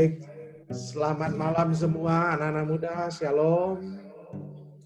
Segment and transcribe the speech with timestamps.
[0.00, 0.24] Baik,
[0.72, 4.00] selamat malam semua anak-anak muda, shalom.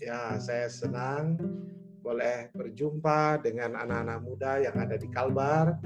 [0.03, 1.38] Ya, saya senang
[2.03, 5.78] boleh berjumpa dengan anak-anak muda yang ada di Kalbar.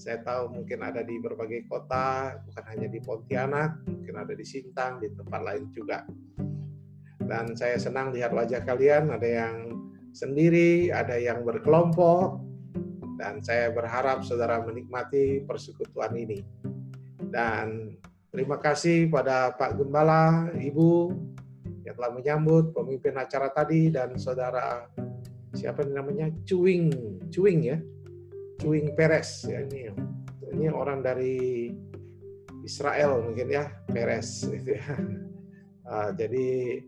[0.00, 5.04] Saya tahu mungkin ada di berbagai kota, bukan hanya di Pontianak, mungkin ada di Sintang,
[5.04, 6.08] di tempat lain juga.
[7.20, 9.68] Dan saya senang lihat wajah kalian, ada yang
[10.16, 12.40] sendiri, ada yang berkelompok,
[13.20, 16.40] dan saya berharap saudara menikmati persekutuan ini.
[17.20, 18.00] Dan
[18.32, 21.12] terima kasih pada Pak Gembala, Ibu
[21.84, 24.88] yang telah menyambut pemimpin acara tadi dan saudara
[25.52, 26.32] siapa namanya?
[26.48, 26.88] Cuing,
[27.28, 27.78] Cuing ya,
[28.56, 29.92] Cuing Peres ya ini.
[30.52, 31.68] Ini orang dari
[32.64, 34.96] Israel mungkin ya Peres gitu ya.
[35.84, 36.80] Uh, jadi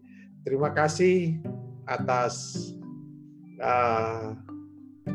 [0.49, 1.37] terima kasih
[1.85, 2.57] atas
[3.61, 4.33] uh,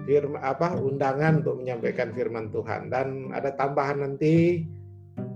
[0.05, 2.93] firman apa undangan untuk menyampaikan firman Tuhan.
[2.93, 4.61] Dan ada tambahan nanti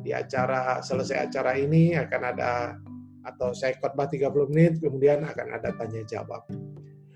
[0.03, 2.75] di acara selesai acara ini akan ada
[3.23, 6.43] atau saya khotbah 30 menit kemudian akan ada tanya jawab.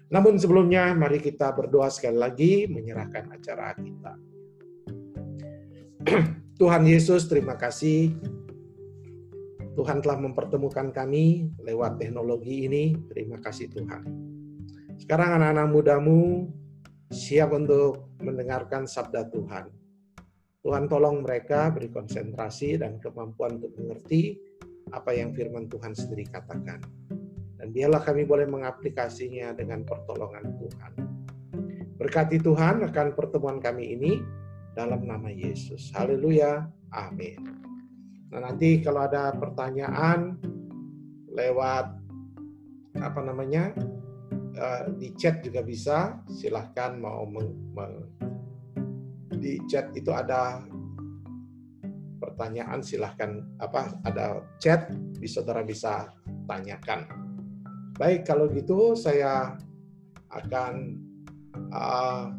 [0.08, 4.14] Namun sebelumnya mari kita berdoa sekali lagi menyerahkan acara kita.
[6.64, 8.16] Tuhan Yesus terima kasih
[9.78, 12.98] Tuhan telah mempertemukan kami lewat teknologi ini.
[13.14, 14.10] Terima kasih Tuhan.
[14.98, 16.50] Sekarang anak-anak mudamu
[17.14, 19.70] siap untuk mendengarkan sabda Tuhan.
[20.68, 24.36] Tuhan tolong mereka beri konsentrasi dan kemampuan untuk mengerti
[24.92, 26.84] apa yang firman Tuhan sendiri katakan.
[27.56, 30.92] Dan biarlah kami boleh mengaplikasinya dengan pertolongan Tuhan.
[31.96, 34.20] Berkati Tuhan akan pertemuan kami ini
[34.76, 35.88] dalam nama Yesus.
[35.96, 36.68] Haleluya.
[36.92, 37.40] Amin.
[38.36, 40.36] Nah, nanti kalau ada pertanyaan
[41.32, 41.96] lewat
[43.00, 43.72] apa namanya?
[44.52, 46.20] Eh, di chat juga bisa.
[46.28, 48.04] Silahkan mau meng, meng,
[49.38, 50.66] di chat itu ada
[52.18, 54.90] pertanyaan silahkan apa ada chat
[55.22, 56.10] bisa saudara bisa
[56.50, 57.06] tanyakan
[57.98, 59.58] baik kalau gitu saya
[60.34, 61.02] akan
[61.74, 62.34] uh,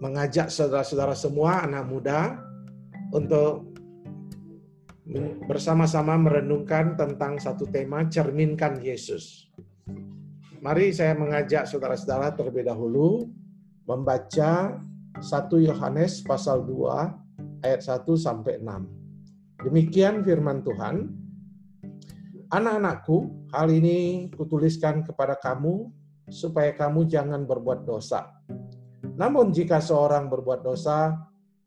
[0.00, 2.40] mengajak saudara-saudara semua anak muda
[3.12, 3.70] untuk
[5.44, 9.50] bersama-sama merenungkan tentang satu tema cerminkan Yesus.
[10.60, 13.26] Mari saya mengajak saudara-saudara terlebih dahulu
[13.88, 14.78] membaca
[15.20, 19.68] 1 Yohanes pasal 2 ayat 1 sampai 6.
[19.68, 21.12] Demikian firman Tuhan.
[22.50, 25.92] Anak-anakku, hal ini kutuliskan kepada kamu
[26.32, 28.32] supaya kamu jangan berbuat dosa.
[29.04, 31.14] Namun jika seorang berbuat dosa,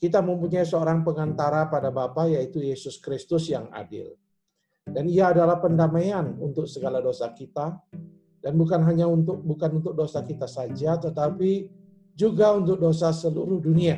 [0.02, 4.18] kita mempunyai seorang pengantara pada Bapa yaitu Yesus Kristus yang adil.
[4.84, 7.80] Dan ia adalah pendamaian untuk segala dosa kita
[8.44, 11.83] dan bukan hanya untuk bukan untuk dosa kita saja tetapi
[12.14, 13.98] juga untuk dosa seluruh dunia.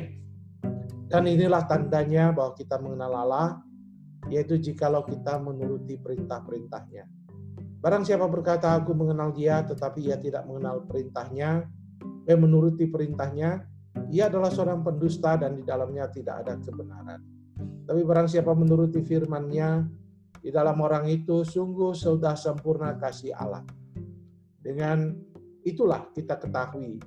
[1.06, 3.48] Dan inilah tandanya bahwa kita mengenal Allah,
[4.26, 7.06] yaitu jikalau kita menuruti perintah-perintahnya.
[7.78, 11.70] Barang siapa berkata, aku mengenal dia, tetapi ia tidak mengenal perintahnya,
[12.26, 13.62] dan menuruti perintahnya,
[14.10, 17.22] ia adalah seorang pendusta dan di dalamnya tidak ada kebenaran.
[17.86, 19.86] Tapi barang siapa menuruti firman-Nya,
[20.42, 23.62] di dalam orang itu sungguh sudah sempurna kasih Allah.
[24.58, 25.14] Dengan
[25.62, 26.98] itulah kita ketahui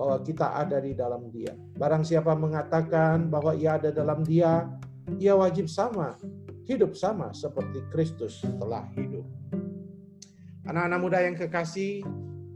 [0.00, 1.52] bahwa kita ada di dalam Dia.
[1.76, 4.64] Barang siapa mengatakan bahwa ia ada dalam Dia,
[5.20, 6.16] ia wajib sama,
[6.64, 9.28] hidup sama seperti Kristus telah hidup.
[10.64, 12.00] Anak-anak muda yang kekasih,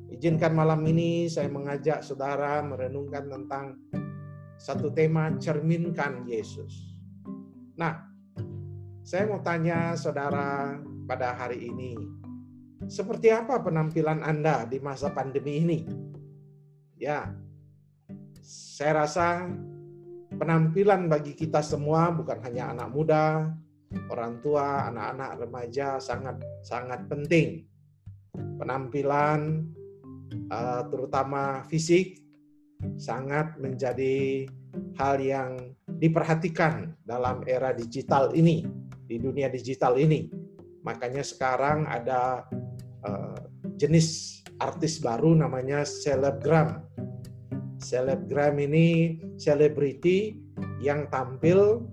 [0.09, 3.77] izinkan malam ini saya mengajak saudara merenungkan tentang
[4.57, 6.97] satu tema cerminkan Yesus.
[7.77, 8.09] Nah,
[9.05, 11.93] saya mau tanya saudara pada hari ini,
[12.89, 16.05] seperti apa penampilan Anda di masa pandemi ini?
[17.05, 17.29] Ya,
[18.41, 19.45] saya rasa
[20.41, 23.53] penampilan bagi kita semua bukan hanya anak muda,
[24.09, 27.69] orang tua, anak-anak remaja sangat sangat penting.
[28.33, 29.69] Penampilan
[30.33, 32.25] eh, terutama fisik
[32.97, 34.49] sangat menjadi
[34.97, 38.65] hal yang diperhatikan dalam era digital ini,
[39.05, 40.33] di dunia digital ini.
[40.89, 42.45] Makanya sekarang ada
[43.09, 43.41] uh,
[43.81, 46.83] jenis artis baru namanya selebgram.
[47.83, 50.39] Selebgram ini selebriti
[50.81, 51.85] yang tampil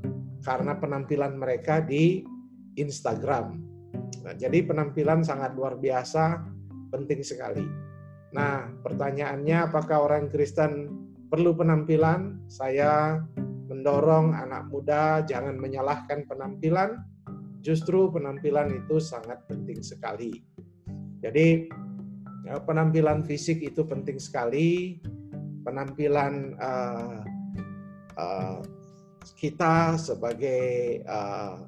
[0.42, 2.26] karena penampilan mereka di
[2.78, 3.60] Instagram.
[4.22, 6.40] Nah, jadi penampilan sangat luar biasa,
[6.94, 7.66] penting sekali.
[8.32, 10.88] Nah, pertanyaannya apakah orang Kristen
[11.28, 12.48] perlu penampilan?
[12.48, 13.20] Saya
[13.72, 17.02] mendorong anak muda jangan menyalahkan penampilan,
[17.64, 20.44] justru penampilan itu sangat penting sekali.
[21.22, 21.72] Jadi
[22.42, 24.98] Ya, penampilan fisik itu penting sekali.
[25.62, 27.22] Penampilan uh,
[28.18, 28.60] uh,
[29.38, 31.62] kita sebagai uh,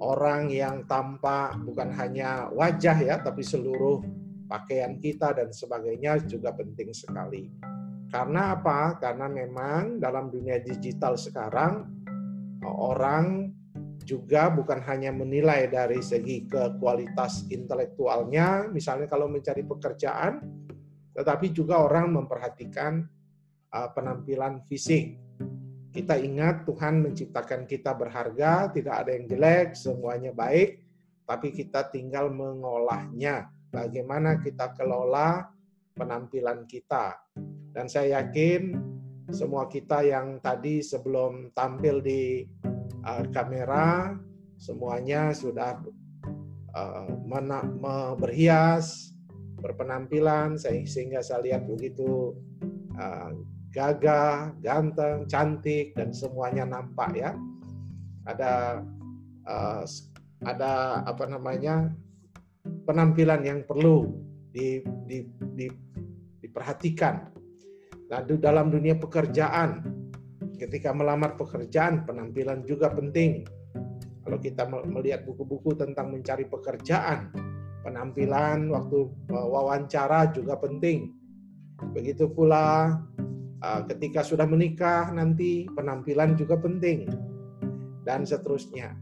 [0.00, 4.00] orang yang tampak bukan hanya wajah ya, tapi seluruh
[4.48, 7.52] pakaian kita dan sebagainya juga penting sekali.
[8.08, 8.98] Karena apa?
[8.98, 11.86] Karena memang dalam dunia digital sekarang
[12.64, 13.52] orang
[14.10, 20.42] juga bukan hanya menilai dari segi ke kualitas intelektualnya, misalnya kalau mencari pekerjaan,
[21.14, 23.06] tetapi juga orang memperhatikan
[23.70, 25.14] uh, penampilan fisik.
[25.94, 30.82] Kita ingat Tuhan menciptakan kita berharga, tidak ada yang jelek, semuanya baik,
[31.22, 33.46] tapi kita tinggal mengolahnya.
[33.70, 35.46] Bagaimana kita kelola
[35.94, 37.14] penampilan kita.
[37.70, 38.74] Dan saya yakin
[39.30, 42.42] semua kita yang tadi sebelum tampil di
[43.04, 44.16] uh, kamera
[44.60, 45.80] semuanya sudah
[46.76, 49.16] uh, mena, me, berhias,
[49.60, 52.36] berpenampilan sehingga saya lihat begitu
[52.96, 53.32] uh,
[53.70, 57.32] gagah, ganteng, cantik dan semuanya nampak ya.
[58.28, 58.84] Ada
[59.48, 59.82] uh,
[60.44, 61.92] ada apa namanya
[62.88, 64.08] penampilan yang perlu
[64.50, 65.24] di, di,
[65.56, 65.66] di,
[66.40, 67.28] diperhatikan.
[68.10, 69.86] Nah, dalam dunia pekerjaan
[70.60, 73.48] ketika melamar pekerjaan, penampilan juga penting.
[74.20, 77.32] Kalau kita melihat buku-buku tentang mencari pekerjaan,
[77.80, 81.16] penampilan waktu e, wawancara juga penting.
[81.96, 82.92] Begitu pula
[83.56, 87.08] e, ketika sudah menikah nanti penampilan juga penting.
[88.04, 88.92] Dan seterusnya.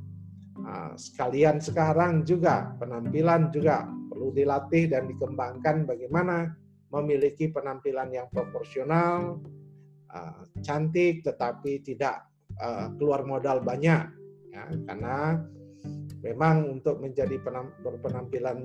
[0.55, 6.55] E, sekalian sekarang juga penampilan juga perlu dilatih dan dikembangkan bagaimana
[6.89, 9.43] memiliki penampilan yang proporsional,
[10.13, 12.29] uh, cantik tetapi tidak
[12.61, 14.03] uh, keluar modal banyak
[14.53, 14.65] ya.
[14.89, 15.37] Karena
[16.25, 18.59] memang untuk menjadi penam, berpenampilan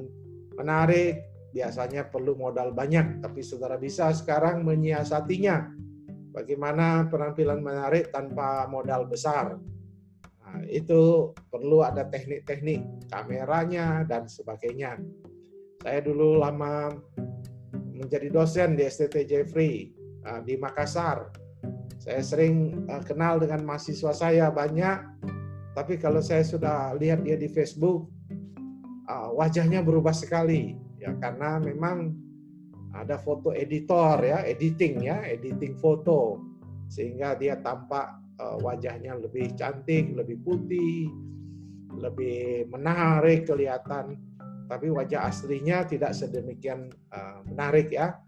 [0.58, 1.24] menarik
[1.54, 3.22] biasanya perlu modal banyak.
[3.22, 5.86] Tapi saudara bisa sekarang menyiasatinya.
[6.34, 9.54] Bagaimana penampilan menarik tanpa modal besar.
[10.42, 14.98] Nah, itu perlu ada teknik-teknik kameranya dan sebagainya.
[15.86, 16.90] Saya dulu lama
[17.94, 19.94] menjadi dosen di STT Jeffrey
[20.44, 21.32] di Makassar.
[22.00, 25.24] Saya sering ah, kenal dengan mahasiswa saya banyak,
[25.72, 28.12] tapi kalau saya sudah lihat dia di Facebook,
[29.08, 32.16] ah, wajahnya berubah sekali ya karena memang
[32.94, 36.40] ada foto editor ya, editing ya, editing foto
[36.92, 38.22] sehingga dia tampak
[38.62, 41.10] wajahnya lebih cantik, lebih putih,
[41.98, 44.20] lebih menarik kelihatan.
[44.70, 46.94] Tapi wajah aslinya tidak sedemikian
[47.50, 48.23] menarik ya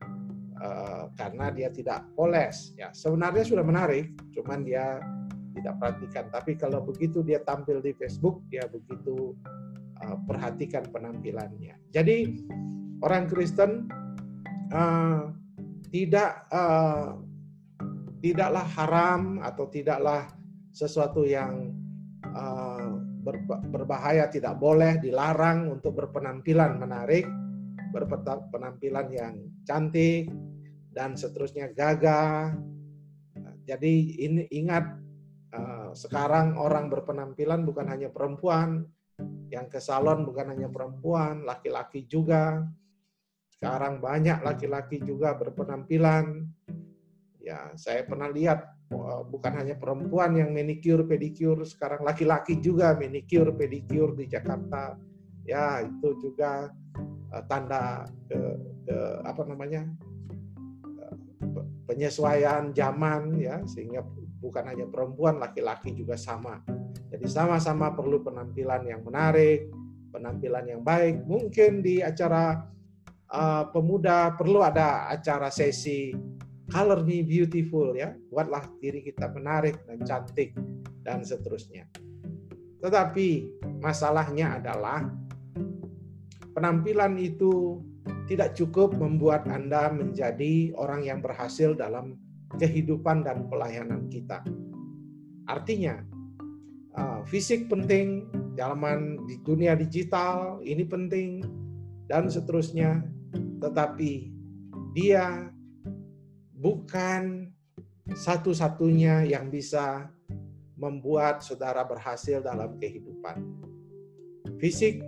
[0.66, 2.74] Eh, karena dia tidak poles.
[2.74, 4.98] Ya, sebenarnya sudah menarik, cuman dia
[5.54, 6.26] tidak perhatikan.
[6.34, 9.38] Tapi kalau begitu dia tampil di Facebook, dia begitu
[10.04, 11.80] uh, perhatikan penampilannya.
[11.96, 12.44] Jadi
[13.00, 13.88] orang Kristen
[14.76, 15.32] uh,
[15.94, 17.16] tidak uh,
[18.20, 20.28] tidaklah haram atau tidaklah
[20.76, 21.72] sesuatu yang
[22.36, 23.00] uh,
[23.72, 27.24] berbahaya, tidak boleh dilarang untuk berpenampilan menarik,
[27.96, 30.28] berpenampilan yang cantik,
[30.96, 32.56] dan seterusnya gagah.
[33.68, 34.96] Jadi ini ingat
[35.52, 38.88] eh, sekarang orang berpenampilan bukan hanya perempuan,
[39.52, 42.64] yang ke salon bukan hanya perempuan, laki-laki juga.
[43.52, 46.48] Sekarang banyak laki-laki juga berpenampilan.
[47.44, 48.64] Ya, saya pernah lihat
[48.96, 54.96] eh, bukan hanya perempuan yang manicure pedicure, sekarang laki-laki juga manicure pedicure di Jakarta.
[55.44, 56.72] Ya, itu juga
[57.34, 58.40] eh, tanda ke,
[58.86, 59.90] ke apa namanya
[61.86, 64.02] penyesuaian zaman ya sehingga
[64.42, 66.62] bukan hanya perempuan laki-laki juga sama.
[67.10, 69.70] Jadi sama-sama perlu penampilan yang menarik,
[70.14, 71.24] penampilan yang baik.
[71.24, 72.66] Mungkin di acara
[73.32, 76.12] uh, pemuda perlu ada acara sesi
[76.70, 78.14] color me beautiful ya.
[78.30, 80.58] Buatlah diri kita menarik dan cantik
[81.06, 81.86] dan seterusnya.
[82.82, 83.30] Tetapi
[83.82, 85.10] masalahnya adalah
[86.54, 87.82] penampilan itu
[88.26, 92.18] tidak cukup membuat Anda menjadi orang yang berhasil dalam
[92.58, 94.42] kehidupan dan pelayanan kita.
[95.46, 96.02] Artinya,
[96.98, 98.26] uh, fisik penting,
[98.58, 101.46] zaman di dunia digital ini penting,
[102.10, 103.06] dan seterusnya.
[103.62, 104.34] Tetapi
[104.98, 105.50] dia
[106.58, 107.50] bukan
[108.14, 110.10] satu-satunya yang bisa
[110.78, 113.42] membuat saudara berhasil dalam kehidupan.
[114.62, 115.02] Fisik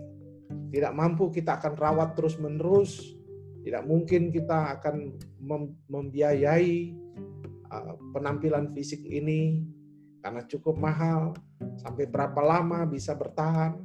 [0.67, 3.15] tidak mampu kita akan rawat terus-menerus,
[3.63, 5.15] tidak mungkin kita akan
[5.88, 6.95] membiayai
[7.71, 9.63] uh, penampilan fisik ini
[10.19, 11.36] karena cukup mahal,
[11.79, 13.79] sampai berapa lama bisa bertahan.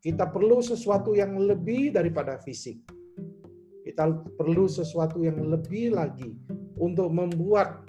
[0.00, 2.78] Kita perlu sesuatu yang lebih daripada fisik.
[3.82, 4.06] Kita
[4.38, 6.36] perlu sesuatu yang lebih lagi
[6.78, 7.86] untuk membuat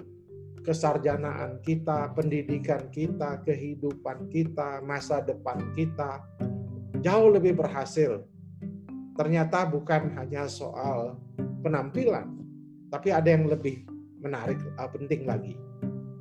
[0.64, 6.22] kesarjanaan kita, pendidikan kita, kehidupan kita, masa depan kita
[7.02, 8.22] jauh lebih berhasil.
[9.18, 11.18] Ternyata bukan hanya soal
[11.62, 12.38] penampilan,
[12.86, 13.82] tapi ada yang lebih
[14.22, 15.58] menarik, uh, penting lagi.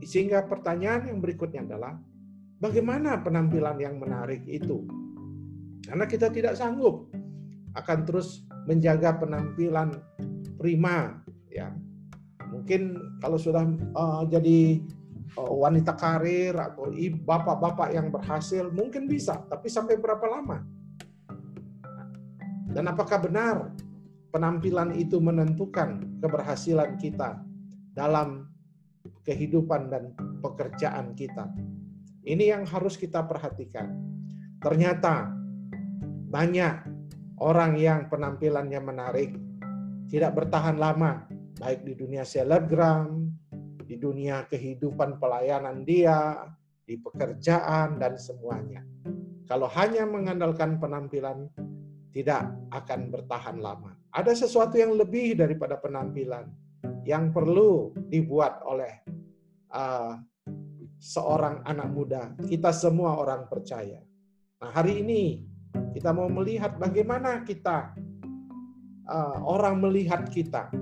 [0.01, 1.93] Sehingga pertanyaan yang berikutnya adalah,
[2.57, 4.81] bagaimana penampilan yang menarik itu?
[5.86, 7.05] Karena kita tidak sanggup
[7.77, 9.93] akan terus menjaga penampilan
[10.57, 11.22] prima,
[11.53, 11.69] ya.
[12.50, 14.81] Mungkin kalau sudah uh, jadi
[15.38, 16.89] wanita karir atau
[17.24, 19.46] bapak-bapak yang berhasil, mungkin bisa.
[19.46, 20.65] Tapi sampai berapa lama?
[22.74, 23.74] Dan apakah benar
[24.34, 27.41] penampilan itu menentukan keberhasilan kita
[27.94, 28.50] dalam
[29.25, 30.13] kehidupan dan
[30.46, 31.50] pekerjaan kita.
[32.27, 33.98] Ini yang harus kita perhatikan.
[34.60, 35.32] Ternyata
[36.27, 36.75] banyak
[37.39, 39.32] orang yang penampilannya menarik
[40.08, 41.24] tidak bertahan lama,
[41.60, 43.32] baik di dunia selebgram,
[43.88, 46.44] di dunia kehidupan pelayanan dia,
[46.84, 48.84] di pekerjaan dan semuanya.
[49.48, 51.48] Kalau hanya mengandalkan penampilan,
[52.12, 53.96] tidak akan bertahan lama.
[54.12, 56.51] Ada sesuatu yang lebih daripada penampilan
[57.08, 58.91] yang perlu dibuat oleh
[59.72, 60.20] uh,
[61.00, 62.36] seorang anak muda.
[62.44, 64.03] Kita semua orang percaya.
[64.60, 65.46] Nah, hari ini
[65.96, 67.94] kita mau melihat bagaimana kita
[69.08, 70.74] uh, orang melihat kita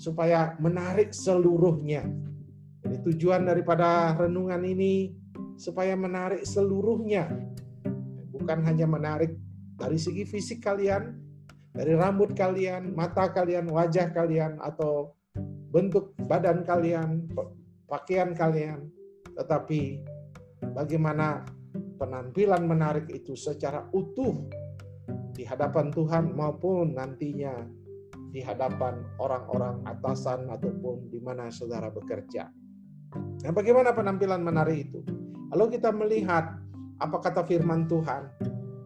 [0.00, 2.08] supaya menarik seluruhnya.
[2.80, 5.12] Jadi tujuan daripada renungan ini
[5.60, 7.28] supaya menarik seluruhnya.
[8.32, 9.36] Bukan hanya menarik
[9.76, 11.20] dari segi fisik kalian,
[11.76, 15.12] dari rambut kalian, mata kalian, wajah kalian, atau
[15.68, 17.28] bentuk badan kalian,
[17.84, 18.88] pakaian kalian,
[19.36, 20.00] tetapi
[20.72, 21.44] bagaimana
[22.00, 24.48] penampilan menarik itu secara utuh
[25.36, 27.79] di hadapan Tuhan maupun nantinya
[28.30, 32.46] di hadapan orang-orang atasan ataupun di mana saudara bekerja.
[33.42, 35.02] Nah, bagaimana penampilan menarik itu?
[35.50, 36.56] Kalau kita melihat
[37.02, 38.30] apa kata firman Tuhan,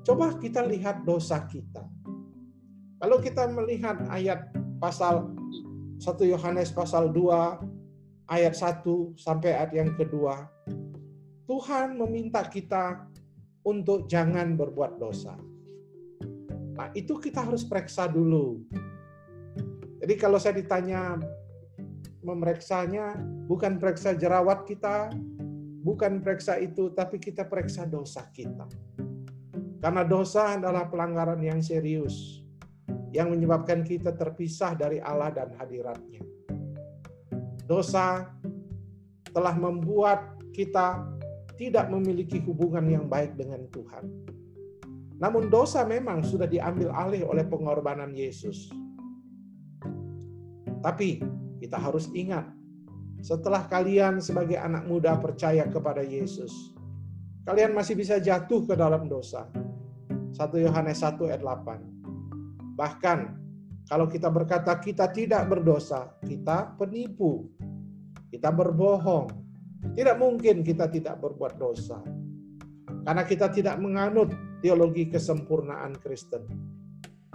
[0.04, 1.80] Coba kita lihat dosa kita.
[3.00, 5.32] Kalau kita melihat ayat pasal
[5.96, 8.84] 1 Yohanes pasal 2 ayat 1
[9.16, 10.44] sampai ayat yang kedua,
[11.48, 13.08] Tuhan meminta kita
[13.64, 15.40] untuk jangan berbuat dosa.
[16.76, 18.60] Nah, itu kita harus periksa dulu.
[20.04, 21.16] Jadi kalau saya ditanya
[22.20, 23.16] memeriksanya,
[23.48, 25.08] bukan periksa jerawat kita,
[25.80, 28.68] bukan periksa itu, tapi kita periksa dosa kita.
[29.80, 32.44] Karena dosa adalah pelanggaran yang serius
[33.16, 36.20] yang menyebabkan kita terpisah dari Allah dan hadiratnya.
[37.64, 38.28] Dosa
[39.32, 41.00] telah membuat kita
[41.56, 44.04] tidak memiliki hubungan yang baik dengan Tuhan.
[45.16, 48.83] Namun dosa memang sudah diambil alih oleh pengorbanan Yesus.
[50.84, 51.24] Tapi
[51.64, 52.44] kita harus ingat,
[53.24, 56.76] setelah kalian sebagai anak muda percaya kepada Yesus,
[57.48, 59.48] kalian masih bisa jatuh ke dalam dosa
[60.36, 62.76] 1 Yohanes 1 ayat 8.
[62.76, 63.18] Bahkan
[63.88, 67.48] kalau kita berkata kita tidak berdosa, kita penipu.
[68.28, 69.30] Kita berbohong.
[69.94, 72.02] Tidak mungkin kita tidak berbuat dosa.
[73.04, 74.32] Karena kita tidak menganut
[74.64, 76.44] teologi kesempurnaan Kristen.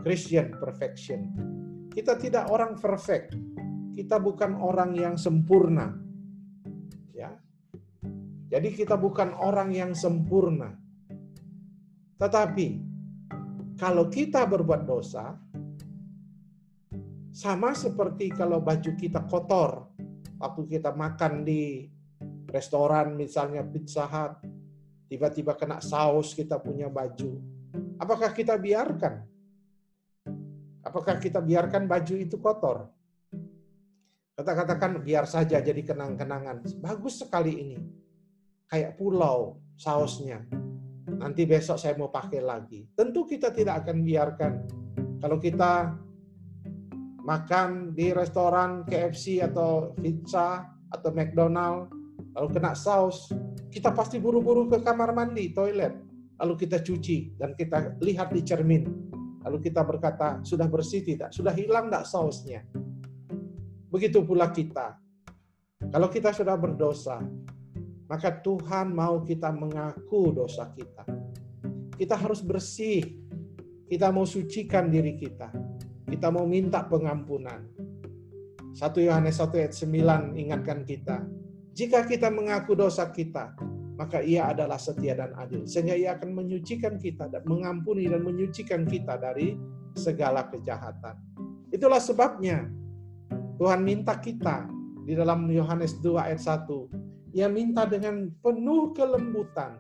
[0.02, 1.30] Christian perfection.
[1.90, 3.34] Kita tidak orang perfect.
[3.98, 5.92] Kita bukan orang yang sempurna.
[7.12, 7.36] Ya.
[8.50, 10.78] Jadi kita bukan orang yang sempurna.
[12.20, 12.68] Tetapi
[13.80, 15.36] kalau kita berbuat dosa,
[17.32, 19.88] sama seperti kalau baju kita kotor,
[20.40, 21.88] waktu kita makan di
[22.52, 24.44] restoran misalnya Pizza Hut,
[25.08, 27.40] tiba-tiba kena saus kita punya baju.
[27.96, 29.24] Apakah kita biarkan?
[30.90, 32.90] Apakah kita biarkan baju itu kotor?
[34.34, 36.66] Kata-katakan biar saja jadi kenang-kenangan.
[36.82, 37.78] Bagus sekali ini.
[38.66, 40.46] Kayak pulau sausnya
[41.18, 42.86] nanti besok saya mau pakai lagi.
[42.94, 44.54] Tentu kita tidak akan biarkan
[45.20, 45.98] kalau kita
[47.26, 51.90] makan di restoran KFC atau pizza atau McDonald
[52.38, 53.34] lalu kena saus,
[53.74, 55.92] kita pasti buru-buru ke kamar mandi, toilet,
[56.40, 58.86] lalu kita cuci dan kita lihat di cermin.
[59.46, 61.32] Lalu kita berkata, sudah bersih tidak?
[61.32, 62.62] Sudah hilang tidak sausnya?
[63.90, 65.00] Begitu pula kita.
[65.90, 67.24] Kalau kita sudah berdosa,
[68.10, 71.08] maka Tuhan mau kita mengaku dosa kita.
[71.96, 73.06] Kita harus bersih.
[73.90, 75.50] Kita mau sucikan diri kita.
[76.06, 77.70] Kita mau minta pengampunan.
[78.74, 81.26] 1 Yohanes 1 ayat 9 ingatkan kita.
[81.74, 83.56] Jika kita mengaku dosa kita,
[84.00, 85.68] maka ia adalah setia dan adil.
[85.68, 89.60] Sehingga ia akan menyucikan kita dan mengampuni dan menyucikan kita dari
[89.92, 91.20] segala kejahatan.
[91.68, 92.64] Itulah sebabnya
[93.60, 94.72] Tuhan minta kita
[95.04, 97.36] di dalam Yohanes 2 ayat 1.
[97.36, 99.76] Ia minta dengan penuh kelembutan.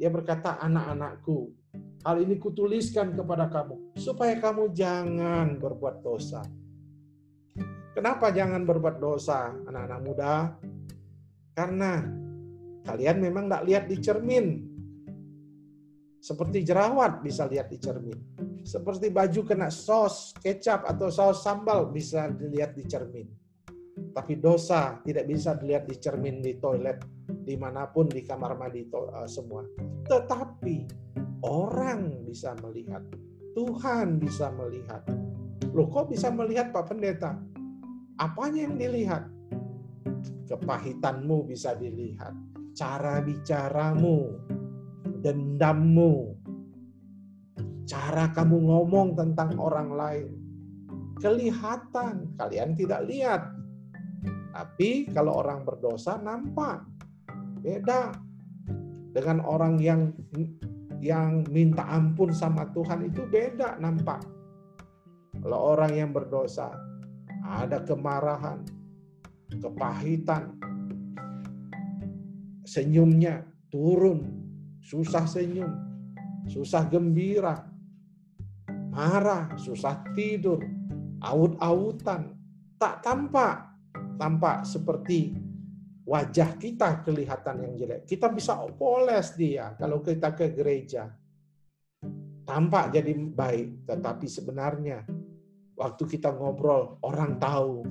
[0.00, 1.52] Dia berkata, anak-anakku,
[2.02, 6.42] hal ini kutuliskan kepada kamu, supaya kamu jangan berbuat dosa.
[7.92, 10.34] Kenapa jangan berbuat dosa, anak-anak muda?
[11.54, 12.02] Karena
[12.82, 14.46] kalian memang tidak lihat di cermin.
[16.22, 18.18] Seperti jerawat bisa lihat di cermin.
[18.62, 23.42] Seperti baju kena saus kecap atau saus sambal bisa dilihat di cermin
[24.12, 27.00] tapi dosa tidak bisa dilihat di cermin di toilet,
[27.44, 29.64] di mana pun di kamar mandi uh, semua.
[30.08, 30.76] Tetapi
[31.44, 33.04] orang bisa melihat,
[33.56, 35.04] Tuhan bisa melihat.
[35.72, 37.36] Loh kok bisa melihat Pak Pendeta?
[38.20, 39.24] Apanya yang dilihat?
[40.48, 42.36] Kepahitanmu bisa dilihat,
[42.72, 44.36] cara bicaramu,
[45.20, 46.36] dendammu,
[47.84, 50.28] cara kamu ngomong tentang orang lain.
[51.20, 53.42] Kelihatan, kalian tidak lihat,
[54.52, 56.82] tapi kalau orang berdosa nampak
[57.62, 58.10] beda
[59.14, 60.10] dengan orang yang
[61.02, 64.22] yang minta ampun sama Tuhan itu beda nampak.
[65.42, 66.70] Kalau orang yang berdosa
[67.42, 68.62] ada kemarahan,
[69.58, 70.54] kepahitan,
[72.62, 74.26] senyumnya turun,
[74.82, 75.70] susah senyum,
[76.46, 77.66] susah gembira,
[78.92, 80.62] marah, susah tidur,
[81.22, 82.34] aut-autan,
[82.76, 83.70] tak tampak.
[84.12, 85.34] Tampak seperti
[86.06, 88.06] wajah kita kelihatan yang jelek.
[88.06, 91.10] Kita bisa poles dia kalau kita ke gereja.
[92.42, 95.02] Tampak jadi baik, tetapi sebenarnya
[95.78, 97.82] waktu kita ngobrol, orang tahu.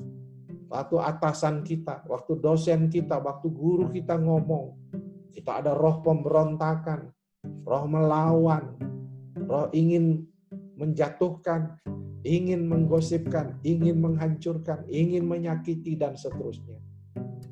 [0.72, 4.72] Waktu atasan kita, waktu dosen kita, waktu guru kita ngomong,
[5.36, 7.12] kita ada roh pemberontakan,
[7.68, 8.80] roh melawan,
[9.36, 10.24] roh ingin
[10.80, 11.76] menjatuhkan,
[12.24, 16.80] ingin menggosipkan, ingin menghancurkan, ingin menyakiti, dan seterusnya.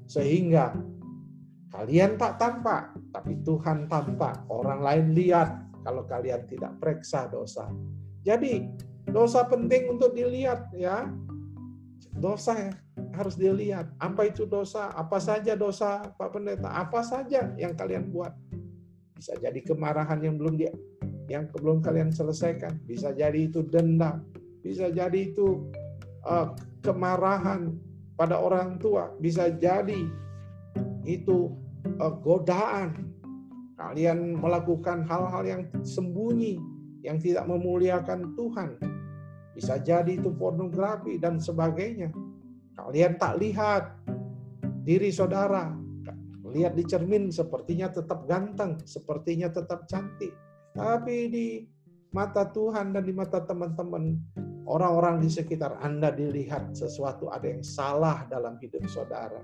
[0.08, 0.80] Sehingga
[1.76, 4.48] kalian tak tampak, tapi Tuhan tampak.
[4.48, 7.68] Orang lain lihat kalau kalian tidak periksa dosa.
[8.24, 8.64] Jadi
[9.12, 11.04] dosa penting untuk dilihat ya.
[12.20, 12.74] Dosa
[13.16, 13.90] harus dilihat.
[13.98, 14.94] Apa itu dosa?
[14.94, 16.70] Apa saja dosa Pak Pendeta?
[16.70, 18.34] Apa saja yang kalian buat?
[19.16, 20.72] Bisa jadi kemarahan yang belum dia
[21.30, 22.82] yang belum kalian selesaikan.
[22.84, 24.26] Bisa jadi itu dendam,
[24.66, 25.70] bisa jadi itu
[26.26, 27.78] uh, kemarahan
[28.18, 30.10] pada orang tua, bisa jadi
[31.06, 31.54] itu
[32.02, 33.08] uh, godaan.
[33.80, 36.60] Kalian melakukan hal-hal yang sembunyi,
[37.00, 38.76] yang tidak memuliakan Tuhan.
[39.56, 42.12] Bisa jadi itu pornografi dan sebagainya.
[42.80, 43.84] Kalian tak lihat
[44.88, 45.76] diri saudara,
[46.48, 50.32] lihat di cermin sepertinya tetap ganteng, sepertinya tetap cantik.
[50.72, 51.48] Tapi di
[52.16, 54.16] mata Tuhan dan di mata teman-teman
[54.66, 59.44] orang-orang di sekitar Anda dilihat sesuatu ada yang salah dalam hidup saudara.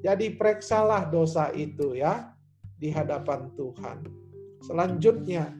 [0.00, 2.32] Jadi periksalah dosa itu ya
[2.78, 3.98] di hadapan Tuhan.
[4.62, 5.54] Selanjutnya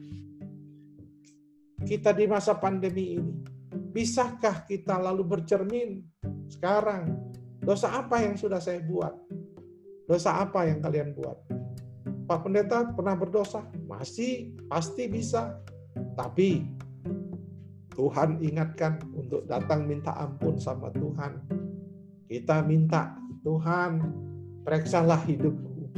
[1.83, 3.48] kita di masa pandemi ini
[3.89, 6.05] bisakah kita lalu bercermin
[6.49, 7.17] sekarang
[7.61, 9.13] dosa apa yang sudah saya buat?
[10.09, 11.37] Dosa apa yang kalian buat?
[12.29, 13.65] Pak Pendeta pernah berdosa?
[13.89, 15.57] Masih, pasti bisa.
[16.13, 16.61] Tapi
[17.93, 21.41] Tuhan ingatkan untuk datang minta ampun sama Tuhan.
[22.29, 24.01] Kita minta, Tuhan,
[24.61, 25.89] periksalah hidupku.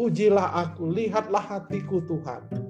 [0.00, 2.61] Ujilah aku, lihatlah hatiku Tuhan.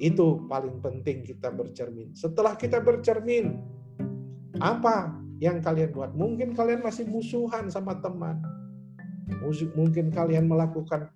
[0.00, 2.16] Itu paling penting kita bercermin.
[2.16, 3.60] Setelah kita bercermin,
[4.58, 6.16] apa yang kalian buat?
[6.16, 8.40] Mungkin kalian masih musuhan sama teman.
[9.76, 11.12] Mungkin kalian melakukan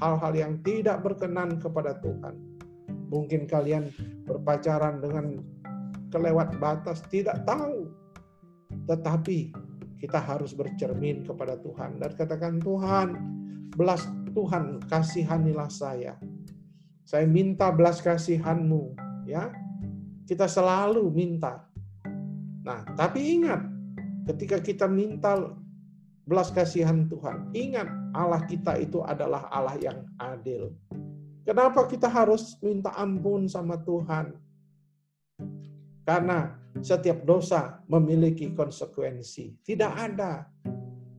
[0.00, 2.52] hal-hal yang tidak berkenan kepada Tuhan
[3.12, 3.92] Mungkin kalian
[4.24, 5.36] berpacaran dengan
[6.08, 7.92] kelewat batas, tidak tahu.
[8.88, 9.52] Tetapi
[10.00, 13.08] kita harus bercermin kepada Tuhan dan katakan Tuhan,
[13.76, 16.16] belas Tuhan kasihanilah saya.
[17.12, 18.96] Saya minta belas kasihanmu,
[19.28, 19.52] ya.
[20.24, 21.68] Kita selalu minta.
[22.64, 23.60] Nah, tapi ingat,
[24.32, 25.36] ketika kita minta
[26.24, 27.84] belas kasihan Tuhan, ingat
[28.16, 30.72] Allah kita itu adalah Allah yang adil.
[31.44, 34.32] Kenapa kita harus minta ampun sama Tuhan?
[36.08, 39.60] Karena setiap dosa memiliki konsekuensi.
[39.60, 40.48] Tidak ada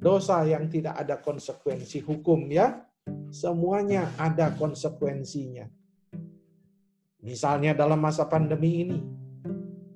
[0.01, 2.81] dosa yang tidak ada konsekuensi hukum ya.
[3.29, 5.82] Semuanya ada konsekuensinya.
[7.23, 8.99] Misalnya dalam masa pandemi ini,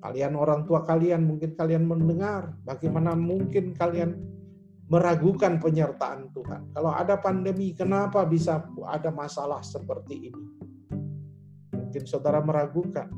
[0.00, 4.16] kalian orang tua kalian mungkin kalian mendengar bagaimana mungkin kalian
[4.88, 6.72] meragukan penyertaan Tuhan.
[6.72, 10.44] Kalau ada pandemi, kenapa bisa ada masalah seperti ini?
[11.76, 13.12] Mungkin saudara meragukan.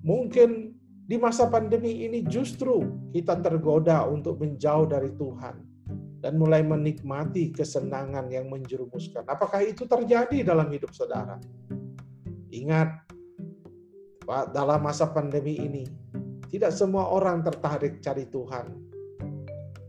[0.00, 0.72] Mungkin
[1.04, 5.76] di masa pandemi ini justru kita tergoda untuk menjauh dari Tuhan.
[6.26, 9.22] dan mulai menikmati kesenangan yang menjerumuskan.
[9.30, 11.38] Apakah itu terjadi dalam hidup saudara?
[12.50, 13.05] Ingat,
[14.26, 15.86] Dalam masa pandemi ini,
[16.50, 18.66] tidak semua orang tertarik cari Tuhan.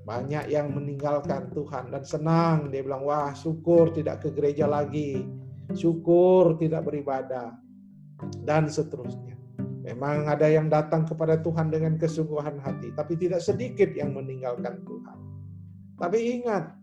[0.05, 2.69] Banyak yang meninggalkan Tuhan dan senang.
[2.71, 5.25] Dia bilang, wah syukur tidak ke gereja lagi.
[5.73, 7.51] Syukur tidak beribadah.
[8.45, 9.35] Dan seterusnya.
[9.87, 15.17] Memang ada yang datang kepada Tuhan dengan kesungguhan hati, tapi tidak sedikit yang meninggalkan Tuhan.
[15.95, 16.75] Tapi ingat,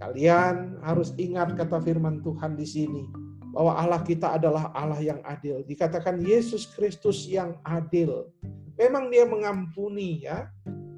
[0.00, 3.04] kalian harus ingat kata firman Tuhan di sini,
[3.52, 5.60] bahwa Allah kita adalah Allah yang adil.
[5.62, 8.32] Dikatakan Yesus Kristus yang adil.
[8.80, 10.48] Memang dia mengampuni ya,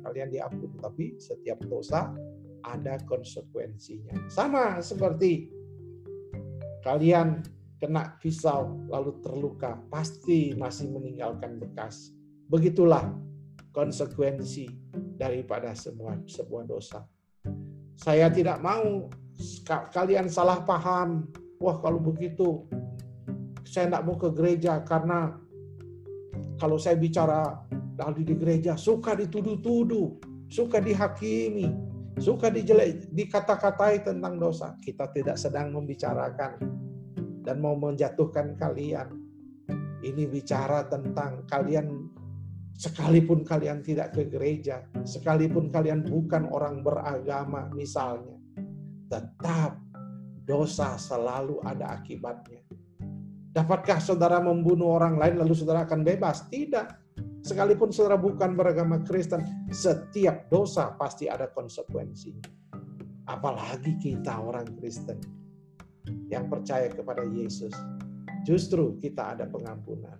[0.07, 2.15] kalian diampuni, tapi setiap dosa
[2.63, 4.31] ada konsekuensinya.
[4.31, 5.51] Sama seperti
[6.87, 7.43] kalian
[7.83, 12.15] kena pisau lalu terluka, pasti masih meninggalkan bekas.
[12.49, 13.13] Begitulah
[13.75, 14.71] konsekuensi
[15.19, 17.03] daripada semua sebuah dosa.
[17.99, 19.11] Saya tidak mau
[19.93, 21.29] kalian salah paham.
[21.61, 22.67] Wah kalau begitu
[23.65, 25.35] saya tidak mau ke gereja karena
[26.61, 27.67] kalau saya bicara
[27.99, 30.19] lalu di gereja suka dituduh-tuduh,
[30.51, 31.71] suka dihakimi,
[32.19, 34.79] suka dijelek, dikata-katai tentang dosa.
[34.79, 36.59] Kita tidak sedang membicarakan
[37.45, 39.21] dan mau menjatuhkan kalian.
[40.05, 42.13] Ini bicara tentang kalian
[42.75, 48.37] sekalipun kalian tidak ke gereja, sekalipun kalian bukan orang beragama misalnya,
[49.09, 49.84] tetap
[50.45, 52.61] dosa selalu ada akibatnya.
[53.55, 56.47] Dapatkah saudara membunuh orang lain lalu saudara akan bebas?
[56.53, 57.05] Tidak.
[57.45, 62.45] Sekalipun saudara bukan beragama Kristen, setiap dosa pasti ada konsekuensinya.
[63.29, 65.21] Apalagi kita orang Kristen
[66.29, 67.73] yang percaya kepada Yesus,
[68.49, 70.17] justru kita ada pengampunan.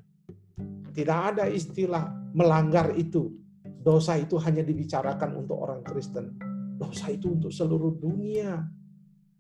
[0.95, 2.07] Tidak ada istilah
[2.37, 3.35] melanggar itu.
[3.65, 6.39] Dosa itu hanya dibicarakan untuk orang Kristen.
[6.79, 8.63] Dosa itu untuk seluruh dunia.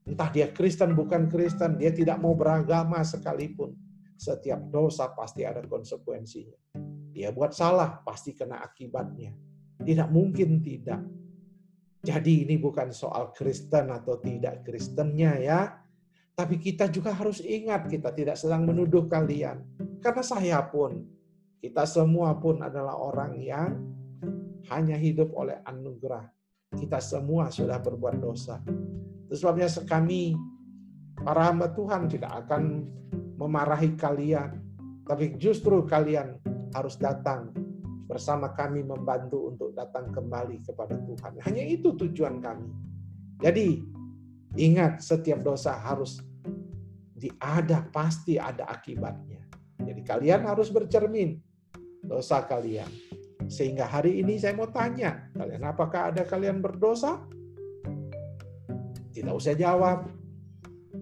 [0.05, 3.73] Entah dia Kristen bukan Kristen, dia tidak mau beragama sekalipun.
[4.15, 6.77] Setiap dosa pasti ada konsekuensinya.
[7.11, 9.33] Dia buat salah, pasti kena akibatnya.
[9.81, 11.01] Tidak mungkin tidak.
[12.05, 15.61] Jadi ini bukan soal Kristen atau tidak Kristennya ya.
[16.35, 19.65] Tapi kita juga harus ingat kita tidak sedang menuduh kalian.
[20.05, 21.01] Karena saya pun,
[21.65, 23.73] kita semua pun adalah orang yang
[24.69, 26.29] hanya hidup oleh anugerah.
[26.75, 28.61] Kita semua sudah berbuat dosa.
[29.29, 30.37] Itu sebabnya kami,
[31.21, 32.89] para hamba Tuhan tidak akan
[33.41, 34.61] memarahi kalian.
[35.05, 36.41] Tapi justru kalian
[36.73, 37.53] harus datang
[38.09, 41.41] bersama kami membantu untuk datang kembali kepada Tuhan.
[41.45, 42.69] Hanya itu tujuan kami.
[43.41, 43.95] Jadi
[44.55, 46.23] Ingat, setiap dosa harus
[47.19, 49.43] diada, pasti ada akibatnya.
[49.83, 51.43] Jadi kalian harus bercermin
[52.07, 52.87] dosa kalian.
[53.51, 57.27] Sehingga hari ini saya mau tanya, kalian apakah ada kalian berdosa?
[59.15, 60.11] Tidak usah jawab,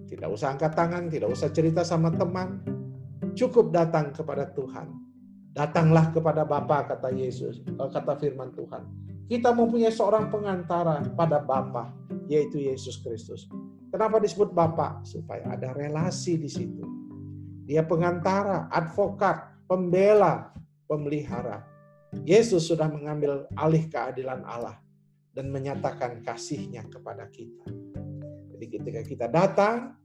[0.05, 2.61] tidak usah angkat tangan, tidak usah cerita sama teman.
[3.33, 4.93] Cukup datang kepada Tuhan.
[5.53, 8.85] Datanglah kepada Bapa kata Yesus, eh, kata firman Tuhan.
[9.29, 11.93] Kita mempunyai seorang pengantara pada Bapa
[12.29, 13.49] yaitu Yesus Kristus.
[13.89, 15.05] Kenapa disebut Bapak?
[15.05, 16.85] Supaya ada relasi di situ.
[17.65, 20.53] Dia pengantara, advokat, pembela,
[20.89, 21.65] pemelihara.
[22.25, 24.77] Yesus sudah mengambil alih keadilan Allah
[25.33, 27.82] dan menyatakan kasihnya kepada kita.
[28.63, 29.99] Jadi ketika kita datang,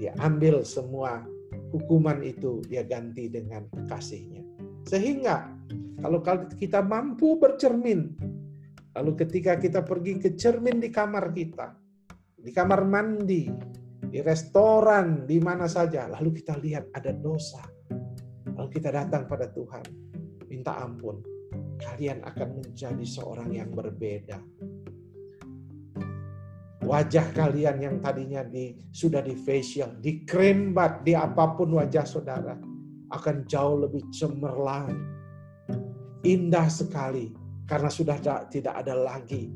[0.00, 1.28] dia ambil semua
[1.76, 4.40] hukuman itu, dia ganti dengan kasihnya.
[4.88, 5.52] Sehingga
[6.00, 6.24] kalau
[6.56, 8.16] kita mampu bercermin
[8.96, 11.76] Lalu ketika kita pergi ke cermin di kamar kita,
[12.40, 13.44] di kamar mandi,
[14.08, 17.60] di restoran, di mana saja, lalu kita lihat ada dosa.
[18.56, 19.84] Lalu kita datang pada Tuhan,
[20.48, 21.20] minta ampun.
[21.76, 24.40] Kalian akan menjadi seorang yang berbeda.
[26.86, 32.54] Wajah kalian yang tadinya di, sudah di facial, di krembat, di apa pun wajah saudara,
[33.10, 34.94] akan jauh lebih cemerlang.
[36.22, 37.34] Indah sekali
[37.66, 39.50] karena sudah tidak ada lagi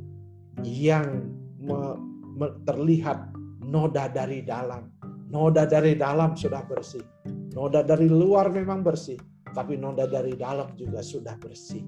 [0.67, 1.31] yang
[1.63, 1.95] me,
[2.35, 3.31] me, terlihat
[3.63, 4.91] noda dari dalam.
[5.31, 7.07] Noda dari dalam sudah bersih.
[7.55, 9.19] Noda dari luar memang bersih,
[9.55, 11.87] tapi noda dari dalam juga sudah bersih.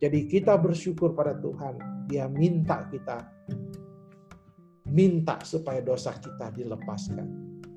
[0.00, 2.08] Jadi kita bersyukur pada Tuhan.
[2.08, 3.33] Dia minta kita
[4.94, 7.26] minta supaya dosa kita dilepaskan.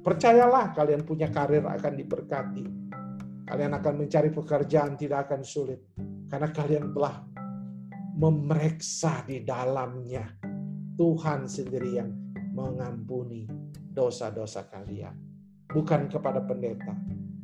[0.06, 2.66] Percayalah kalian punya karir akan diberkati.
[3.48, 5.82] Kalian akan mencari pekerjaan tidak akan sulit.
[6.30, 7.26] Karena kalian telah
[8.22, 10.30] memeriksa di dalamnya.
[10.98, 12.10] Tuhan sendiri yang
[12.54, 13.46] mengampuni
[13.94, 15.14] dosa-dosa kalian.
[15.68, 16.96] Bukan kepada pendeta,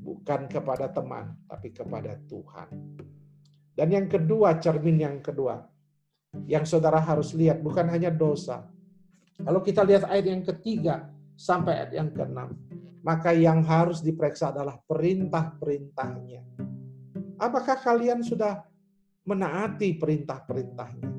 [0.02, 2.70] bukan kepada teman, tapi kepada Tuhan.
[3.74, 5.62] Dan yang kedua, cermin yang kedua,
[6.50, 8.73] yang saudara harus lihat bukan hanya dosa,
[9.42, 12.54] Kalau kita lihat ayat yang ketiga sampai ayat yang keenam,
[13.02, 16.42] maka yang harus diperiksa adalah perintah-perintahnya.
[17.42, 18.64] Apakah kalian sudah
[19.26, 21.12] menaati perintah-perintahnya?